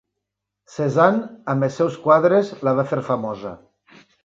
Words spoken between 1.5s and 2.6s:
amb els seus quadres,